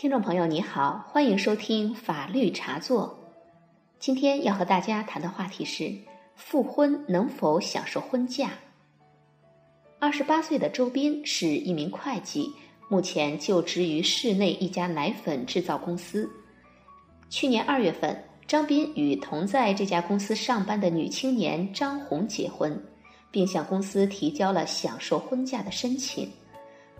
[0.00, 3.14] 听众朋友，你好，欢迎收听法律茶座。
[3.98, 5.92] 今天要和大家谈的话题是：
[6.34, 8.48] 复婚能否享受婚假？
[9.98, 12.50] 二十八岁的周斌是一名会计，
[12.88, 16.26] 目前就职于市内一家奶粉制造公司。
[17.28, 22.82] 去年二月份，张斌与同在这家公司上班的女青年张红结婚，
[23.30, 26.26] 并向公司提交了享受婚假的申请。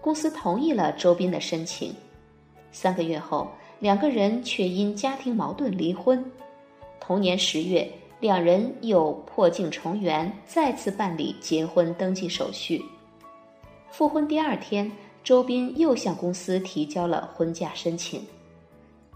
[0.02, 1.94] 公司同意了周斌的申请。
[2.72, 6.24] 三个月后，两个人却因家庭矛盾离婚。
[7.00, 7.90] 同年十月，
[8.20, 12.82] 两人又破镜重圆，再次办理结婚登记手续。
[13.90, 14.90] 复婚第二天，
[15.24, 18.24] 周斌又向公司提交了婚假申请。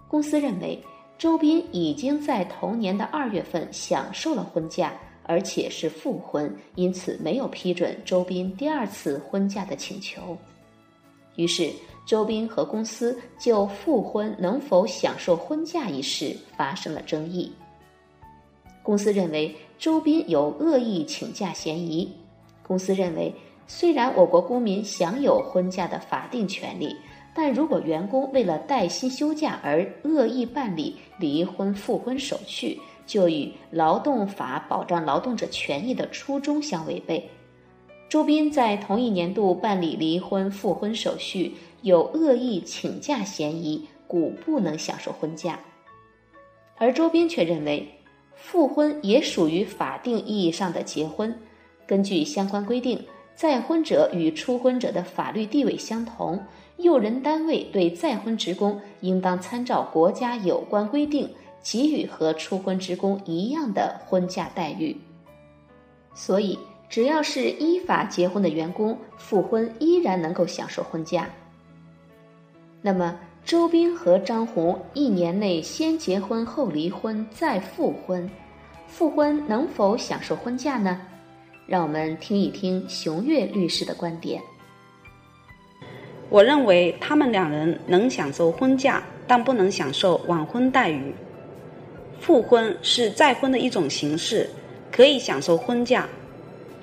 [0.09, 0.83] 公司认为，
[1.17, 10.37] 周斌已经在同年的二月份享受了婚假，而且是复婚，因此没有批准周斌第二次婚假的请求。
[11.37, 11.71] 于是，
[12.07, 17.53] 周斌和公司就复婚能否享受婚假一事发生了争议。
[18.83, 22.13] 公司认为周斌有恶意请假嫌疑。
[22.63, 23.35] 公司认为，
[23.67, 26.95] 虽然我国公民享有婚假的法定权利，
[27.35, 37.29] 但如果员工为了带薪休假而恶意办理离婚复婚手续，就与劳动法保障劳动者权益的初衷相违背。
[38.09, 41.53] 周斌在同一年度办理离婚复婚手续，
[41.83, 45.59] 有恶意请假嫌疑，故不能享受婚假。
[46.77, 47.89] 而周斌却认为，
[48.37, 51.37] 复婚也属于法定意义上的结婚。
[51.87, 56.41] 根据相关规定，再婚者与初婚者的法律地位相同，
[56.77, 61.29] 用人单位对再婚职工应当参照国家有关规定，
[61.63, 64.97] 给予和初婚职工一样的婚假待遇。
[66.15, 66.57] 所以。
[66.89, 71.29] 只要是依法结婚的员工，复婚依然能够享受婚假。
[72.81, 78.31] 那么，周斌和张红一年内先结婚后离婚再复婚，
[78.87, 81.01] 复婚能否享受婚假呢？
[81.67, 84.41] 让我们听一听熊岳律师的观点。
[86.29, 91.13] 我认为他们两人能享受婚假，但不能享受晚婚待遇。
[92.21, 94.49] 复婚是再婚的一种形式，
[94.93, 96.09] 可以享受婚假。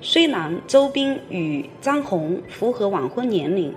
[0.02, 3.72] 虽然周斌与张红符合晚婚年龄，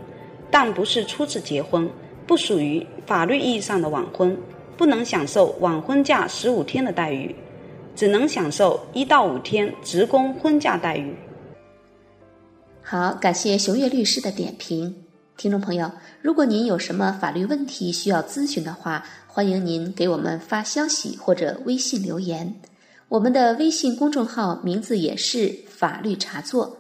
[0.49, 1.87] 但不是初次结婚，
[2.25, 4.35] 不属于法律意义上的晚婚，
[4.75, 7.35] 不能享受晚婚假十五天的待遇，
[7.95, 11.15] 只能享受一到五天职工婚假待遇。
[12.81, 14.95] 好，感谢熊岳律师的点评。
[15.37, 22.55] 听众朋友，如果您有什么法律问题需要咨询的话，欢迎您给我们发消息或者微信留言。
[23.09, 26.79] 我们的微信公众号名字也是“法律茶座”，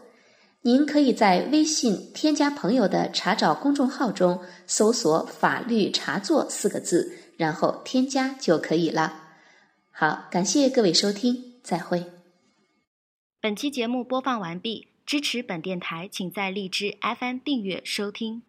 [0.63, 9.21] 您可以在微信添加朋友的查找公众号中搜索“法律茶座”四个字，然后添加就可以了。
[9.91, 12.05] 好，感谢各位收听，再会。
[13.39, 18.41] 本期节目播放完毕，支持本电台，请在荔枝 FM 订阅收听。